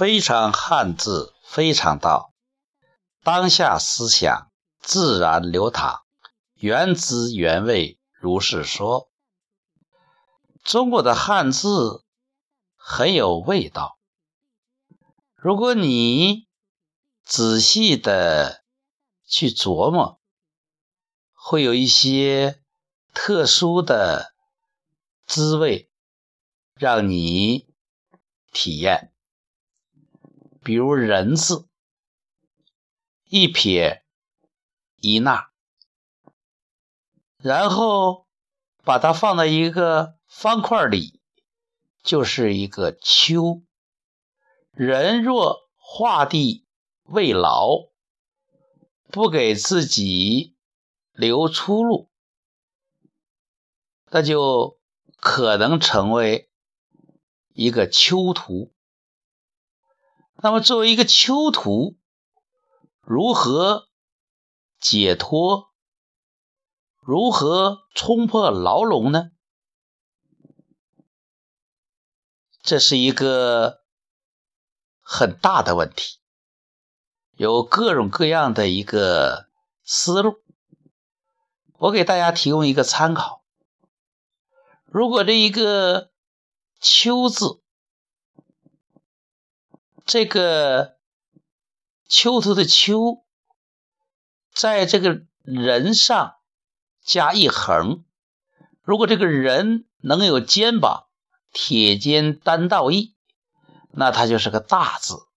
[0.00, 2.32] 非常汉字，非常道。
[3.22, 6.06] 当下思想自然流淌，
[6.54, 9.10] 原汁原味如是说。
[10.64, 12.02] 中国的汉字
[12.76, 13.98] 很有味道。
[15.34, 16.48] 如果你
[17.22, 18.64] 仔细的
[19.28, 20.18] 去琢磨，
[21.34, 22.62] 会有一些
[23.12, 24.32] 特殊的
[25.26, 25.90] 滋味
[26.74, 27.68] 让你
[28.50, 29.12] 体验。
[30.62, 31.68] 比如“人”字，
[33.24, 34.04] 一撇
[34.96, 35.50] 一捺，
[37.38, 38.26] 然后
[38.84, 41.20] 把它放在一个方块里，
[42.02, 43.62] 就是一个“秋”。
[44.72, 46.66] 人若画地
[47.04, 47.90] 未牢，
[49.08, 50.56] 不给自己
[51.12, 52.10] 留出路，
[54.10, 54.78] 那就
[55.16, 56.50] 可能成为
[57.52, 58.72] 一个囚徒。
[60.42, 61.98] 那么，作为一个囚徒，
[63.02, 63.88] 如何
[64.80, 65.70] 解脱？
[66.98, 69.32] 如何冲破牢笼呢？
[72.62, 73.80] 这是一个
[75.00, 76.18] 很大的问题，
[77.32, 79.48] 有各种各样的一个
[79.82, 80.42] 思路。
[81.78, 83.42] 我给大家提供一个参考：
[84.86, 86.10] 如果这一个
[86.80, 87.59] “囚”字，
[90.10, 90.96] 这个
[92.08, 93.24] 囚徒的囚，
[94.52, 96.34] 在这个人上
[97.00, 98.04] 加一横。
[98.82, 101.04] 如果这个人能有肩膀，
[101.52, 103.14] 铁肩担道义，
[103.92, 105.28] 那他就是个大字。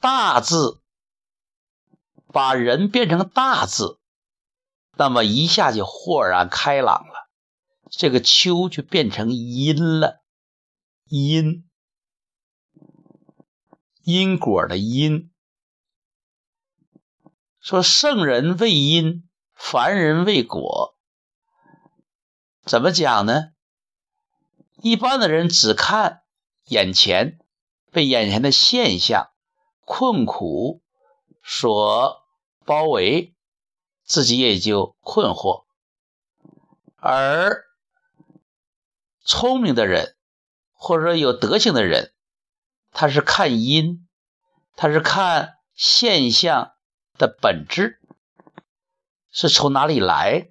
[0.00, 0.80] 大字
[2.28, 3.98] 把人变成大字，
[4.96, 7.28] 那么一下就豁然开朗了。
[7.90, 10.22] 这个秋就变成阴了，
[11.04, 11.68] 阴。
[14.04, 15.30] 因果的因，
[17.60, 20.96] 说圣人为因，凡人为果。
[22.64, 23.50] 怎么讲呢？
[24.82, 26.22] 一般的人只看
[26.64, 27.38] 眼前，
[27.92, 29.30] 被眼前的现象、
[29.84, 30.82] 困苦
[31.42, 32.22] 所
[32.64, 33.34] 包围，
[34.04, 35.64] 自己也就困惑。
[36.96, 37.64] 而
[39.24, 40.16] 聪明的人，
[40.72, 42.12] 或者说有德行的人，
[42.92, 44.06] 他是看因，
[44.76, 46.74] 他是看现象
[47.18, 48.00] 的本质，
[49.30, 50.50] 是从哪里来，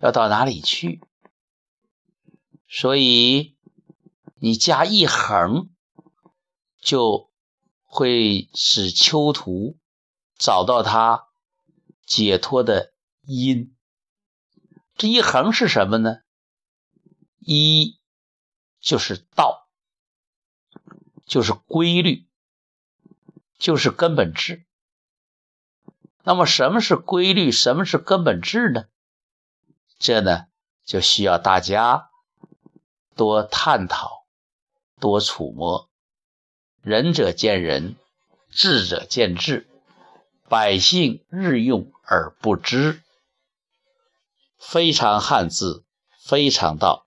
[0.00, 1.00] 要到哪里去。
[2.66, 3.56] 所以
[4.36, 5.70] 你加一横，
[6.80, 7.30] 就
[7.82, 9.78] 会使囚徒
[10.36, 11.28] 找到他
[12.06, 13.76] 解脱的因。
[14.96, 16.20] 这一横是什么呢？
[17.38, 18.00] 一
[18.80, 19.61] 就是道。
[21.32, 22.26] 就是规律，
[23.56, 24.66] 就是根本质。
[26.22, 27.50] 那么，什么是规律？
[27.50, 28.84] 什么是根本质呢？
[29.98, 30.48] 这呢，
[30.84, 32.10] 就需要大家
[33.16, 34.26] 多探讨、
[35.00, 35.88] 多触摸。
[36.82, 37.96] 仁者见仁，
[38.50, 39.66] 智者见智。
[40.50, 43.02] 百姓日用而不知，
[44.58, 45.86] 非常汉字，
[46.20, 47.06] 非常道。